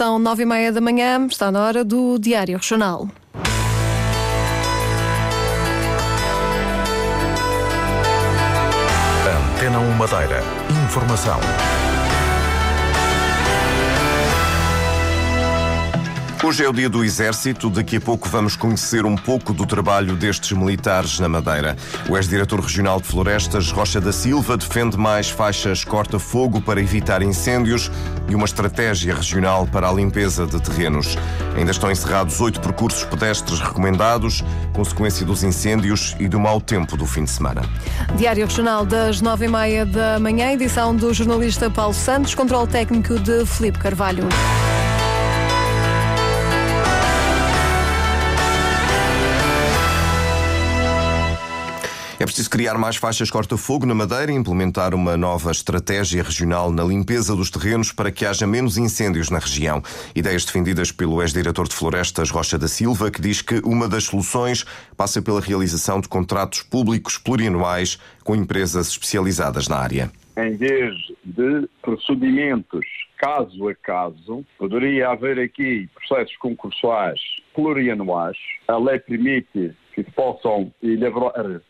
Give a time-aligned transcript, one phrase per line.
[0.00, 3.06] São nove e meia da manhã, está na hora do Diário Regional.
[9.58, 10.42] Antena 1 Madeira.
[10.86, 11.38] Informação.
[16.42, 17.68] Hoje é o dia do Exército.
[17.68, 21.76] Daqui a pouco vamos conhecer um pouco do trabalho destes militares na Madeira.
[22.08, 27.90] O ex-diretor regional de Florestas, Rocha da Silva, defende mais faixas corta-fogo para evitar incêndios
[28.26, 31.18] e uma estratégia regional para a limpeza de terrenos.
[31.58, 37.04] Ainda estão encerrados oito percursos pedestres recomendados, consequência dos incêndios e do mau tempo do
[37.04, 37.60] fim de semana.
[38.16, 43.18] Diário Regional das nove e meia da manhã, edição do jornalista Paulo Santos, controle técnico
[43.18, 44.26] de Felipe Carvalho.
[52.20, 56.84] É preciso criar mais faixas corta-fogo na Madeira e implementar uma nova estratégia regional na
[56.84, 59.82] limpeza dos terrenos para que haja menos incêndios na região.
[60.14, 64.66] Ideias defendidas pelo ex-diretor de Florestas, Rocha da Silva, que diz que uma das soluções
[64.98, 70.12] passa pela realização de contratos públicos plurianuais com empresas especializadas na área.
[70.36, 72.84] Em vez de procedimentos
[73.16, 77.18] caso a caso, poderia haver aqui processos concursuais
[77.54, 78.36] plurianuais.
[78.68, 81.62] A lei permite que possam elaborar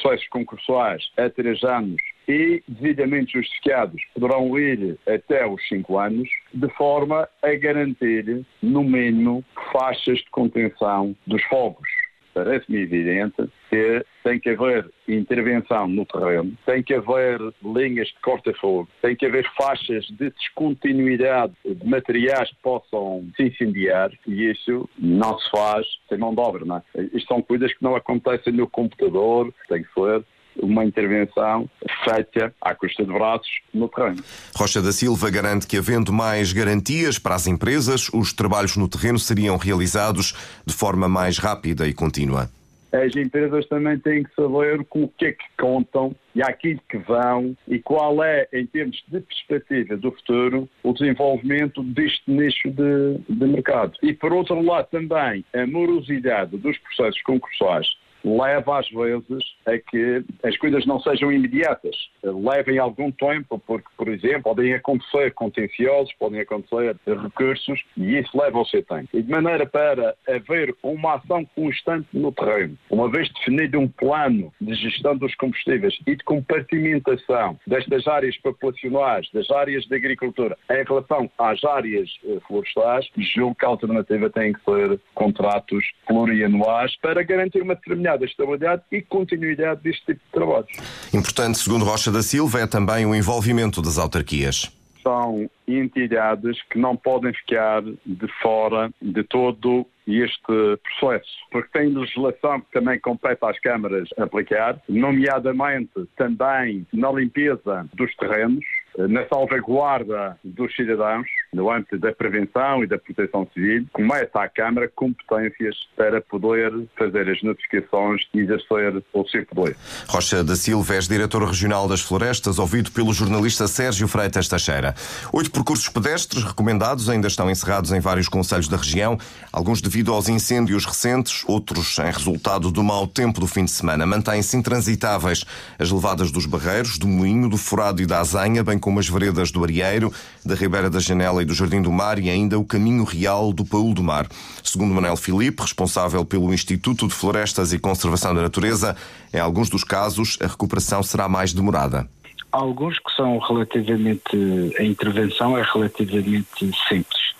[0.00, 1.96] processos concursuais a três anos
[2.28, 9.44] e, devidamente justificados, poderão ir até os cinco anos, de forma a garantir, no mínimo,
[9.72, 11.88] faixas de contenção dos fogos.
[12.36, 18.86] Parece-me evidente que tem que haver intervenção no terreno, tem que haver linhas de corta-fogo,
[19.00, 25.38] tem que haver faixas de descontinuidade de materiais que possam se incendiar e isso não
[25.38, 26.66] se faz sem mão de obra.
[26.66, 26.82] Não é?
[27.14, 30.22] Isto são coisas que não acontecem no computador, tem que ser
[30.62, 31.68] uma intervenção
[32.04, 34.22] feita à custa de braços no terreno.
[34.54, 39.18] Rocha da Silva garante que, havendo mais garantias para as empresas, os trabalhos no terreno
[39.18, 40.34] seriam realizados
[40.64, 42.50] de forma mais rápida e contínua.
[42.92, 46.96] As empresas também têm que saber com o que é que contam e aquilo que
[46.98, 53.18] vão e qual é, em termos de perspectiva do futuro, o desenvolvimento deste nicho de,
[53.28, 53.92] de mercado.
[54.02, 57.86] E, por outro lado, também a morosidade dos processos concursais
[58.24, 64.08] leva às vezes a que as coisas não sejam imediatas, levem algum tempo, porque, por
[64.08, 69.08] exemplo, podem acontecer contenciosos, podem acontecer recursos e isso leva ao seu tempo.
[69.12, 74.52] E de maneira para haver uma ação constante no terreno, uma vez definido um plano
[74.60, 80.84] de gestão dos combustíveis e de compartimentação destas áreas populacionais, das áreas de agricultura, em
[80.84, 87.22] relação às áreas eh, florestais, julgo que a alternativa tem que ser contratos plurianuais para
[87.22, 90.70] garantir uma determinada da estabilidade e continuidade deste tipo de trabalhos.
[91.12, 94.70] Importante, segundo Rocha da Silva, é também o envolvimento das autarquias.
[95.02, 102.60] São entidades que não podem ficar de fora de todo este processo, porque tem legislação
[102.60, 108.64] que também compete às câmaras aplicar, nomeadamente também na limpeza dos terrenos,
[108.98, 114.90] na salvaguarda dos cidadãos, no âmbito da prevenção e da proteção civil, começa a Câmara
[114.94, 119.76] competências para poder fazer as notificações e exercer o seu poder.
[120.08, 124.94] Rocha da Silva é diretor regional das florestas, ouvido pelo jornalista Sérgio Freitas Teixeira.
[125.32, 129.18] Oito percursos pedestres recomendados ainda estão encerrados em vários conselhos da região,
[129.52, 134.06] alguns devido aos incêndios recentes, outros em resultado do mau tempo do fim de semana.
[134.06, 135.44] Mantêm-se intransitáveis
[135.78, 139.50] as levadas dos Barreiros, do Moinho, do Furado e da Azanha, bem como as veredas
[139.50, 140.12] do Arieiro,
[140.44, 143.64] da Ribeira da Janela e do Jardim do Mar e ainda o Caminho Real do
[143.64, 144.28] Paul do Mar.
[144.62, 148.96] Segundo Manuel Filipe, responsável pelo Instituto de Florestas e Conservação da Natureza,
[149.34, 152.08] em alguns dos casos a recuperação será mais demorada.
[152.52, 154.72] Alguns que são relativamente.
[154.78, 157.34] a intervenção é relativamente simples.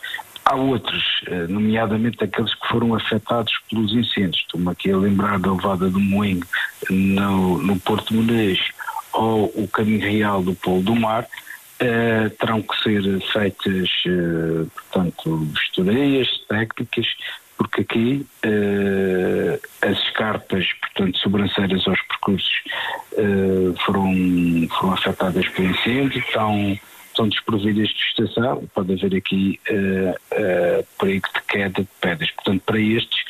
[0.44, 4.38] Há outros, eh, nomeadamente aqueles que foram afetados pelos incêndios.
[4.38, 6.44] Estou-me aqui a lembrar da levada do Moinho
[6.90, 8.58] no, no Porto Muniz
[9.16, 15.36] ou o caminho real do Polo do Mar, uh, terão que ser feitas, uh, portanto,
[15.52, 17.06] vistorias técnicas,
[17.56, 22.62] porque aqui uh, as escarpas, portanto, sobrancelhas aos percursos
[23.86, 24.12] foram,
[24.78, 29.58] foram afetadas pelo incêndio, estão, estão desprovidas de vegetação, pode haver aqui
[30.98, 32.30] perigo de queda de pedras.
[32.32, 33.25] Portanto, para estes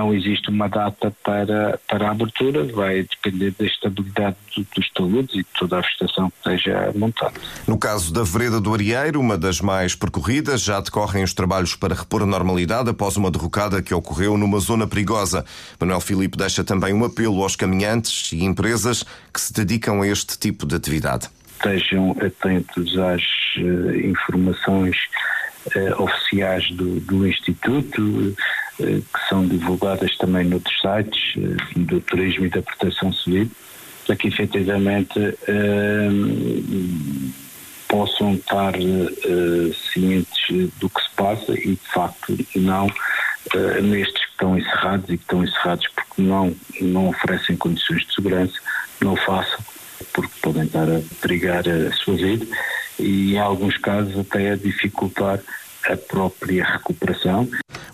[0.00, 5.34] não existe uma data para, para a abertura, vai depender da estabilidade do, dos taludes
[5.34, 7.34] e de toda a vegetação que esteja montada.
[7.66, 11.94] No caso da Vereda do Arieiro, uma das mais percorridas, já decorrem os trabalhos para
[11.94, 15.44] repor a normalidade após uma derrocada que ocorreu numa zona perigosa.
[15.78, 20.38] Manuel Filipe deixa também um apelo aos caminhantes e empresas que se dedicam a este
[20.38, 21.28] tipo de atividade.
[21.56, 23.22] Estejam atentos às
[23.58, 24.96] uh, informações
[25.98, 28.34] oficiais do, do Instituto,
[28.80, 31.34] que são divulgadas também noutros sites
[31.76, 33.50] do Turismo e da Proteção Civil,
[34.06, 35.18] para que efetivamente
[37.88, 38.74] possam estar
[39.92, 42.88] cientes do que se passa e, de facto, não
[43.82, 48.54] nestes que estão encerrados e que estão encerrados porque não, não oferecem condições de segurança,
[49.00, 49.58] não façam
[50.12, 52.46] porque podem estar a perigar a sua vida
[52.98, 55.40] e, em alguns casos, até a dificultar
[55.88, 57.48] a própria recuperação.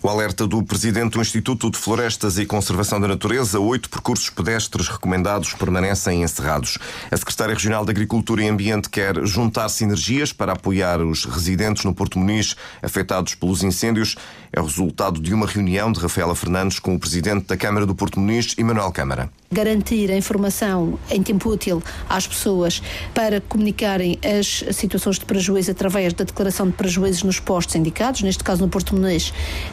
[0.07, 4.87] O alerta do presidente do Instituto de Florestas e Conservação da Natureza, oito percursos pedestres
[4.87, 6.79] recomendados permanecem encerrados.
[7.11, 11.93] A secretária regional de Agricultura e Ambiente quer juntar sinergias para apoiar os residentes no
[11.93, 14.15] Porto Muniz afetados pelos incêndios.
[14.57, 17.95] É o resultado de uma reunião de Rafaela Fernandes com o presidente da Câmara do
[17.95, 22.83] Porto Muniz, Emanuel Câmara garantir a informação em tempo útil às pessoas
[23.15, 28.43] para comunicarem as situações de prejuízo através da declaração de prejuízos nos postos indicados, neste
[28.43, 29.33] caso no Porto Menês,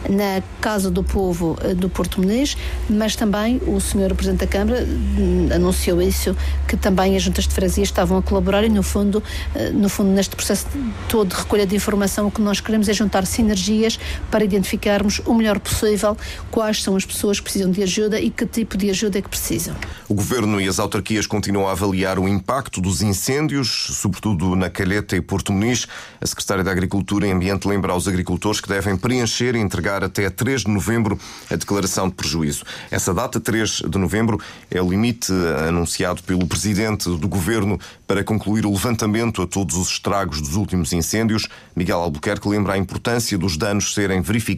[0.09, 2.55] na Casa do Povo eh, do Porto Menês,
[2.89, 4.13] mas também o Sr.
[4.15, 6.35] Presidente da Câmara hum, anunciou isso,
[6.67, 9.23] que também as juntas de freguesia estavam a colaborar e no fundo,
[9.55, 10.67] eh, no fundo neste processo
[11.09, 13.99] todo de recolha de informação o que nós queremos é juntar sinergias
[14.29, 16.17] para identificarmos o melhor possível
[16.51, 19.29] quais são as pessoas que precisam de ajuda e que tipo de ajuda é que
[19.29, 19.75] precisam.
[20.09, 25.15] O Governo e as autarquias continuam a avaliar o impacto dos incêndios, sobretudo na Calheta
[25.15, 25.87] e Porto Muniz.
[26.19, 30.29] A Secretária da Agricultura e Ambiente lembra aos agricultores que devem preencher e entregar até
[30.29, 32.63] 3 de novembro a declaração de prejuízo.
[32.89, 34.39] Essa data, 3 de novembro,
[34.69, 35.31] é o limite
[35.67, 40.93] anunciado pelo Presidente do Governo para concluir o levantamento a todos os estragos dos últimos
[40.93, 41.47] incêndios.
[41.75, 44.52] Miguel Albuquerque lembra a importância dos danos serem verificados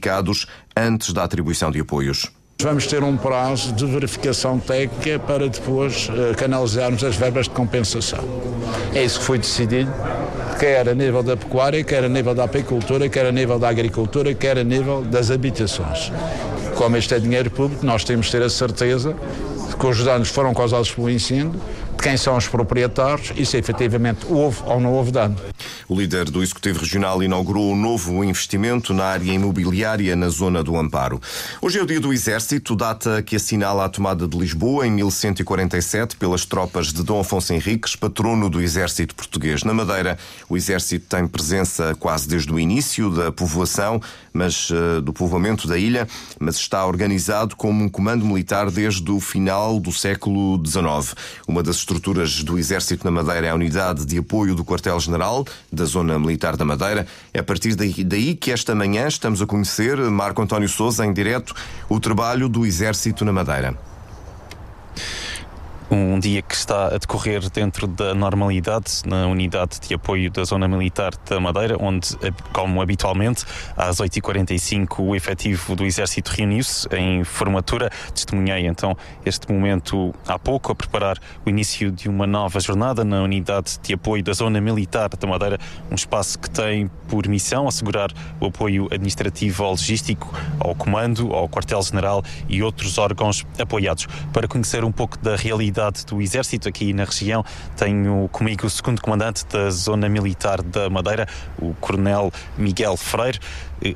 [0.76, 2.32] antes da atribuição de apoios.
[2.62, 8.20] Vamos ter um prazo de verificação técnica para depois uh, canalizarmos as verbas de compensação.
[8.94, 9.92] É isso que foi decidido,
[10.58, 14.34] quer a nível da pecuária, quer a nível da apicultura, quer a nível da agricultura,
[14.34, 16.12] quer a nível das habitações.
[16.76, 19.14] Como este é dinheiro público, nós temos de ter a certeza
[19.78, 21.60] que os danos foram causados pelo incêndio,
[22.06, 25.36] quem são os proprietários e se efetivamente houve ou não houve dano.
[25.90, 30.78] O líder do Executivo Regional inaugurou um novo investimento na área imobiliária na zona do
[30.78, 31.20] Amparo.
[31.60, 36.16] Hoje é o dia do Exército, data que assinala a tomada de Lisboa em 1147
[36.18, 39.64] pelas tropas de Dom Afonso Henriques, patrono do Exército Português.
[39.64, 40.16] Na Madeira,
[40.48, 44.00] o Exército tem presença quase desde o início da povoação,
[44.32, 46.08] mas uh, do povoamento da ilha,
[46.40, 51.16] mas está organizado como um comando militar desde o final do século XIX.
[51.48, 56.18] Uma das do Exército na Madeira é a Unidade de Apoio do Quartel-General, da Zona
[56.20, 57.08] Militar da Madeira.
[57.34, 61.54] É a partir daí que esta manhã estamos a conhecer, Marco António Souza, em direto,
[61.90, 63.78] o trabalho do Exército na Madeira
[65.90, 70.68] um dia que está a decorrer dentro da normalidade na unidade de apoio da Zona
[70.68, 72.10] Militar da Madeira, onde,
[72.52, 73.46] como habitualmente,
[73.78, 77.90] às 8h45 o efetivo do Exército reuniu-se em formatura.
[78.14, 83.22] Testemunhei então este momento há pouco, a preparar o início de uma nova jornada na
[83.22, 85.60] unidade de apoio da Zona Militar da Madeira,
[85.92, 91.48] um espaço que tem por missão assegurar o apoio administrativo ou logístico ao Comando, ao
[91.48, 94.08] Quartel-General e outros órgãos apoiados.
[94.34, 97.44] Para conhecer um pouco da realidade unidade do Exército aqui na região.
[97.76, 101.28] Tenho comigo o segundo comandante da Zona Militar da Madeira,
[101.60, 103.40] o Coronel Miguel Freire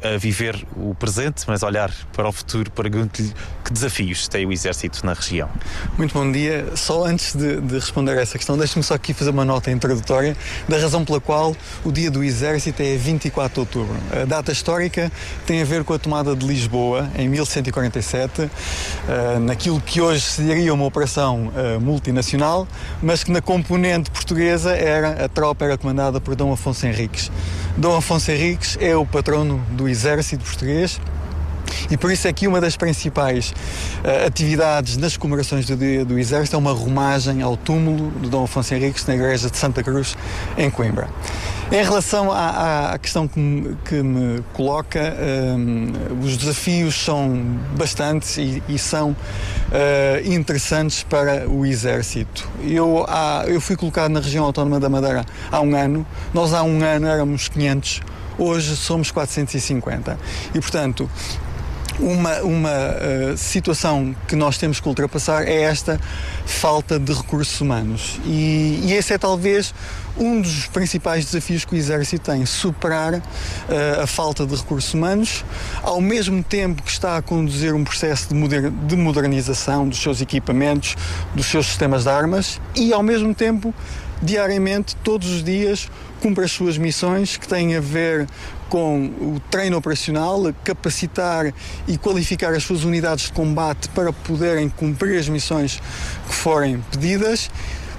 [0.03, 3.33] a viver o presente, mas olhar para o futuro, pergunto-lhe
[3.63, 5.49] que desafios tem o Exército na região.
[5.97, 6.65] Muito bom dia.
[6.75, 10.35] Só antes de, de responder a essa questão, deixe-me só aqui fazer uma nota introdutória
[10.67, 13.95] da razão pela qual o Dia do Exército é 24 de outubro.
[14.11, 15.11] A data histórica
[15.45, 18.49] tem a ver com a tomada de Lisboa em 1147, uh,
[19.39, 22.67] naquilo que hoje seria uma operação uh, multinacional,
[23.01, 27.31] mas que na componente portuguesa era a tropa era comandada por Dom Afonso Henriques.
[27.77, 30.99] Dom Afonso Henriques é o patrono do exército português
[31.89, 33.51] e por isso é que uma das principais
[34.03, 38.43] uh, atividades nas comemorações do Dia do Exército é uma romagem ao túmulo de Dom
[38.43, 40.15] Afonso Henriques na igreja de Santa Cruz,
[40.57, 41.09] em Coimbra.
[41.71, 47.59] Em relação à, à questão que me, que me coloca, um, ehm, os desafios são
[47.77, 49.15] bastantes e, e são uh,
[50.33, 52.49] interessantes para o Exército.
[52.63, 56.63] Eu, há, eu fui colocado na região autónoma da Madeira há um ano, nós há
[56.63, 58.01] um ano éramos 500
[58.39, 60.17] hoje somos 450.
[60.55, 61.09] E, portanto,
[61.99, 65.99] uma, uma uh, situação que nós temos que ultrapassar é esta
[66.45, 68.19] falta de recursos humanos.
[68.25, 69.73] E, e esse é talvez
[70.17, 73.21] um dos principais desafios que o Exército tem, superar uh,
[74.01, 75.45] a falta de recursos humanos,
[75.81, 80.21] ao mesmo tempo que está a conduzir um processo de, moder de modernização dos seus
[80.21, 80.95] equipamentos,
[81.33, 83.73] dos seus sistemas de armas e, ao mesmo tempo,
[84.21, 85.89] diariamente, todos os dias,
[86.21, 88.27] cumpre as suas missões que têm a ver
[88.69, 91.51] com o treino operacional, capacitar
[91.87, 95.81] e qualificar as suas unidades de combate para poderem cumprir as missões
[96.27, 97.49] que forem pedidas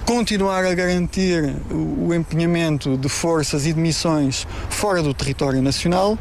[0.07, 6.19] continuar a garantir o empenhamento de forças e de missões fora do território nacional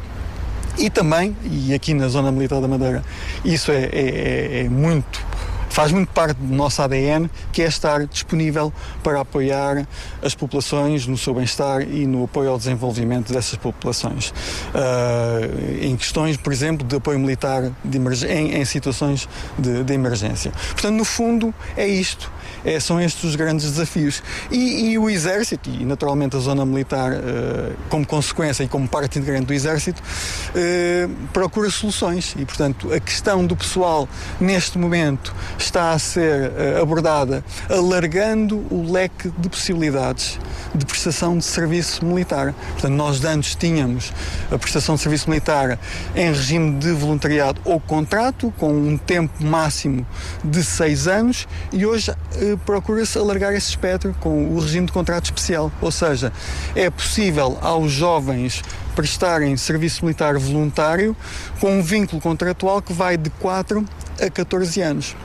[0.78, 3.02] e também, e aqui na Zona Militar da Madeira,
[3.44, 5.26] isso é, é, é muito
[5.70, 8.72] faz muito parte do nosso ADN, que é estar disponível
[9.02, 9.86] para apoiar
[10.22, 14.30] as populações no seu bem-estar e no apoio ao desenvolvimento dessas populações.
[14.74, 20.52] Uh, em questões, por exemplo, de apoio militar de em, em, situações de, de, emergência.
[20.72, 22.30] Portanto, no fundo, é isto.
[22.64, 24.22] É, são estes os grandes desafios.
[24.50, 29.18] E, e, o Exército, e naturalmente a zona militar, uh, como consequência e como parte
[29.18, 32.34] integrante do Exército, uh, procura soluções.
[32.38, 34.08] E, portanto, a questão do pessoal,
[34.40, 35.34] neste momento,
[35.70, 40.38] está a ser uh, abordada alargando o leque de possibilidades
[40.74, 42.54] de prestação de serviço militar.
[42.72, 44.12] Portanto, nós antes tínhamos
[44.50, 45.78] a prestação de serviço militar
[46.14, 50.06] em regime de voluntariado ou contrato, com um tempo máximo
[50.44, 55.24] de seis anos, e hoje eh, procura-se alargar esse espectro com o regime de contrato
[55.24, 55.72] especial.
[55.80, 56.32] Ou seja,
[56.74, 58.62] é possível aos jovens
[58.94, 61.16] prestarem serviço militar voluntário
[61.60, 63.84] com um vínculo contratual que vai de 4
[64.20, 65.16] a 14 anos.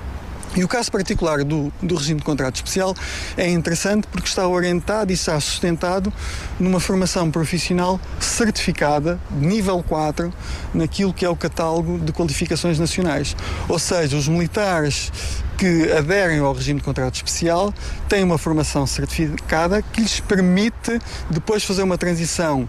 [0.55, 2.95] E o caso particular do, do regime de contrato especial
[3.35, 6.11] é interessante porque está orientado e está sustentado
[6.59, 10.31] numa formação profissional certificada, nível 4,
[10.73, 13.35] naquilo que é o catálogo de qualificações nacionais.
[13.67, 15.11] Ou seja, os militares
[15.57, 17.73] que aderem ao regime de contrato especial
[18.07, 20.99] têm uma formação certificada que lhes permite
[21.29, 22.67] depois fazer uma transição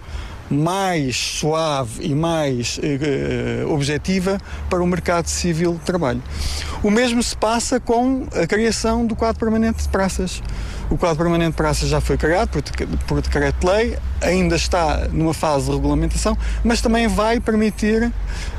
[0.50, 4.38] mais suave e mais eh, objetiva
[4.70, 6.22] para o mercado civil de trabalho.
[6.82, 10.42] O mesmo se passa com a criação do quadro permanente de praças.
[10.88, 12.62] O quadro permanente de praças já foi criado por,
[13.06, 18.12] por decreto-lei, ainda está numa fase de regulamentação, mas também vai permitir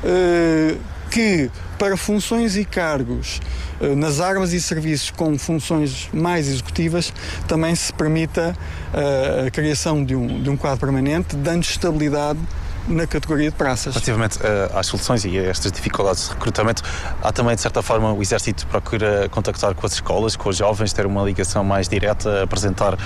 [0.03, 0.75] eh,
[1.10, 3.40] que para funções e cargos
[3.80, 7.14] eh, nas armas e serviços com funções mais executivas
[7.48, 8.56] também se permita
[8.94, 12.40] uh, a criação de um, de um quadro permanente, dando estabilidade
[12.88, 13.94] na categoria de praças.
[13.94, 16.82] Relativamente uh, às soluções e a estas dificuldades de recrutamento,
[17.22, 20.94] há também, de certa forma, o Exército procura contactar com as escolas, com os jovens,
[20.94, 22.98] ter uma ligação mais direta, apresentar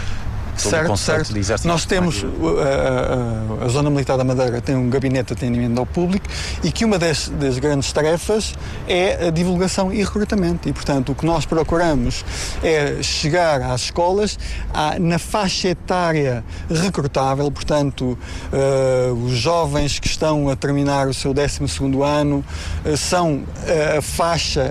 [0.55, 1.67] certo, certo.
[1.67, 5.85] Nós temos, a, a, a, Zona Militar da Madeira tem um gabinete de atendimento ao
[5.85, 6.25] público
[6.63, 8.53] e que uma das, das, grandes tarefas
[8.87, 10.67] é a divulgação e recrutamento.
[10.67, 12.25] E, portanto, o que nós procuramos
[12.63, 14.37] é chegar às escolas
[14.73, 18.17] à, na faixa etária recrutável, portanto,
[18.51, 21.61] uh, os jovens que estão a terminar o seu 12
[22.03, 22.43] ano
[22.85, 24.61] uh, são uh, a faixa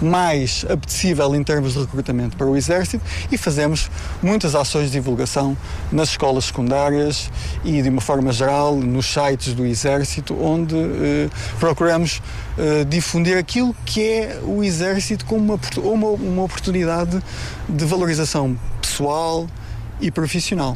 [0.00, 3.90] mais apetecível em termos de recrutamento para o Exército e fazemos
[4.22, 5.54] muitas muitas ações de divulgação
[5.92, 7.30] nas escolas secundárias
[7.62, 11.28] e, de uma forma geral, nos sites do Exército, onde eh,
[11.58, 12.22] procuramos
[12.56, 17.22] eh, difundir aquilo que é o Exército como uma, uma, uma oportunidade
[17.68, 19.46] de valorização pessoal
[20.00, 20.74] e profissional.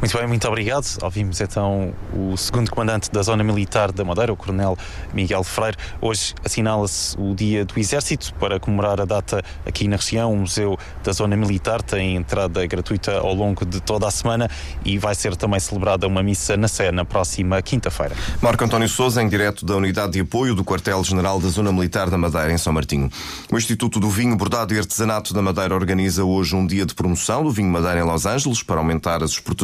[0.00, 0.84] Muito bem, muito obrigado.
[1.02, 4.76] Ouvimos então o segundo comandante da Zona Militar da Madeira, o Coronel
[5.12, 5.76] Miguel Freire.
[6.00, 10.32] Hoje assinala-se o Dia do Exército para comemorar a data aqui na região.
[10.32, 14.50] O Museu da Zona Militar tem entrada gratuita ao longo de toda a semana
[14.84, 18.14] e vai ser também celebrada uma missa na Sé na próxima quinta-feira.
[18.40, 22.18] Marco António Souza, em direto da Unidade de Apoio do Quartel-General da Zona Militar da
[22.18, 23.10] Madeira, em São Martinho.
[23.50, 27.42] O Instituto do Vinho, Bordado e Artesanato da Madeira organiza hoje um dia de promoção
[27.42, 29.55] do vinho Madeira em Los Angeles para aumentar as exportações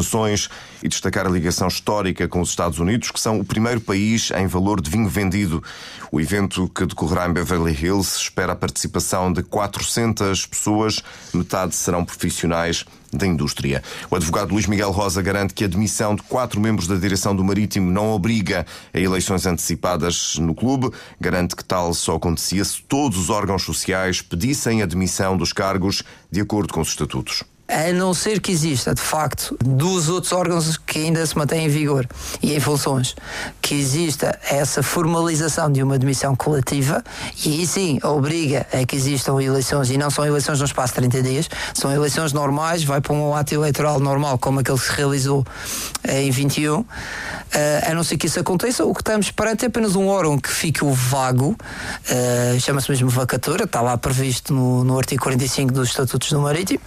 [0.83, 4.47] e destacar a ligação histórica com os Estados Unidos, que são o primeiro país em
[4.47, 5.63] valor de vinho vendido.
[6.11, 11.03] O evento que decorrerá em Beverly Hills espera a participação de 400 pessoas,
[11.35, 13.83] metade serão profissionais da indústria.
[14.11, 17.45] O advogado Luís Miguel Rosa garante que a admissão de quatro membros da direção do
[17.45, 20.91] Marítimo não obriga a eleições antecipadas no clube.
[21.21, 26.03] Garante que tal só acontecia se todos os órgãos sociais pedissem a admissão dos cargos
[26.31, 30.77] de acordo com os estatutos a não ser que exista, de facto, dos outros órgãos
[30.77, 32.07] que ainda se mantêm em vigor
[32.43, 33.17] e em funções,
[33.63, 37.03] que exista essa formalização de uma admissão coletiva,
[37.45, 41.09] e aí sim obriga a que existam eleições, e não são eleições no espaço de
[41.09, 44.93] 30 dias, são eleições normais, vai para um ato eleitoral normal, como aquele que se
[44.93, 45.47] realizou
[46.05, 46.81] eh, em 21.
[46.81, 46.87] Uh,
[47.55, 50.39] eh, a não ser que isso aconteça, o que estamos perante é apenas um órgão
[50.39, 55.73] que fique o vago, uh, chama-se mesmo vacatura, está lá previsto no, no artigo 45
[55.73, 56.81] dos Estatutos do Marítimo,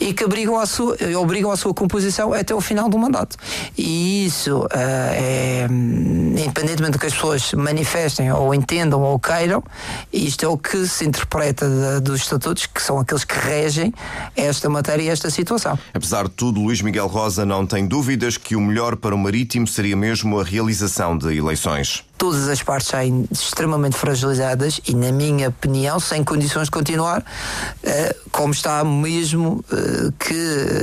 [0.00, 3.36] e que obrigam a sua, obrigam a sua composição até o final do mandato.
[3.76, 9.62] E isso uh, é, independentemente do que as pessoas manifestem ou entendam ou queiram,
[10.12, 13.92] isto é o que se interpreta de, dos estatutos, que são aqueles que regem
[14.36, 15.78] esta matéria e esta situação.
[15.94, 19.66] Apesar de tudo, Luís Miguel Rosa não tem dúvidas que o melhor para o Marítimo
[19.66, 25.48] seria mesmo a realização de eleições todas as partes saem extremamente fragilizadas e, na minha
[25.48, 27.24] opinião, sem condições de continuar,
[27.84, 30.34] eh, como está mesmo eh, que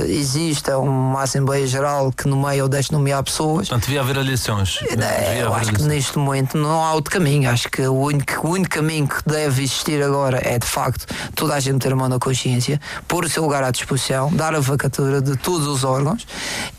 [0.08, 3.68] exista uma Assembleia Geral que nomeia ou deixe nomear pessoas.
[3.68, 4.80] Portanto, devia haver eleições.
[4.88, 7.50] Eh, eu acho que neste momento não há outro caminho.
[7.50, 11.54] Acho que o único, o único caminho que deve existir agora é, de facto, toda
[11.54, 14.60] a gente ter a mão na consciência, pôr o seu lugar à disposição, dar a
[14.60, 16.26] vacatura de todos os órgãos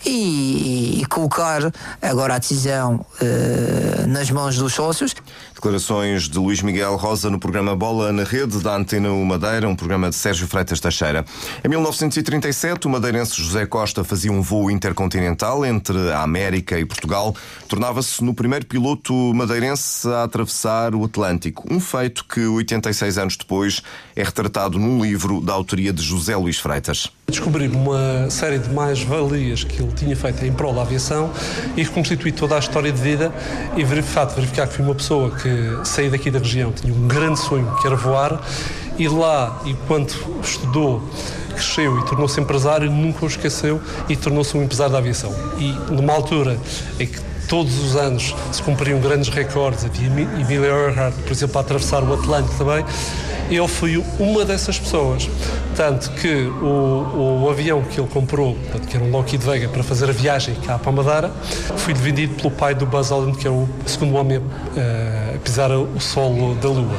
[0.04, 1.62] e, e colocar
[2.02, 3.06] agora a decisão
[4.08, 5.16] nas mãos dos sócios.
[5.58, 10.08] Declarações de Luís Miguel Rosa no programa Bola na Rede da Antena Madeira, um programa
[10.08, 11.26] de Sérgio Freitas Teixeira.
[11.66, 17.36] Em 1937, o madeirense José Costa fazia um voo intercontinental entre a América e Portugal.
[17.68, 21.66] Tornava-se no primeiro piloto madeirense a atravessar o Atlântico.
[21.74, 23.82] Um feito que, 86 anos depois,
[24.16, 27.10] é retratado num livro da autoria de José Luís Freitas.
[27.28, 31.32] Descobri uma série de mais-valias que ele tinha feito em prol da aviação
[31.76, 33.34] e reconstituí toda a história de vida
[33.76, 36.94] e, de fato, verificar que foi uma pessoa que que saí daqui da região, tinha
[36.94, 38.42] um grande sonho que era voar,
[38.98, 41.02] e lá, enquanto estudou,
[41.50, 45.34] cresceu e tornou-se empresário, nunca o esqueceu e tornou-se um empresário da aviação.
[45.58, 46.58] E numa altura
[47.00, 51.62] em que todos os anos se cumpriam grandes recordes, havia Emília Earhart, por exemplo, a
[51.62, 52.86] atravessar o Atlântico também,
[53.50, 55.30] ele foi uma dessas pessoas.
[55.76, 58.58] Tanto que o, o avião que ele comprou,
[58.90, 61.32] que era um Lockheed Vega, para fazer a viagem cá para Madeira,
[61.78, 65.72] foi vendido pelo pai do Buzz Aldrin, que é o segundo homem a, a pisar
[65.72, 66.98] o solo da Lua.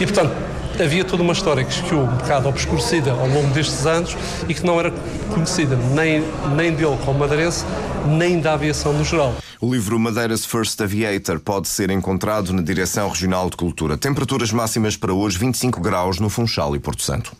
[0.00, 4.16] E, portanto, havia toda uma história que ficou um bocado obscurecida ao longo destes anos
[4.48, 4.92] e que não era
[5.32, 6.24] conhecida nem,
[6.56, 7.64] nem dele como madeirense,
[8.06, 9.34] nem da aviação no geral.
[9.60, 13.96] O livro Madeiras First Aviator pode ser encontrado na Direção Regional de Cultura.
[13.96, 17.32] Temperaturas máximas para hoje 25 graus no Funchal e Porto Santo.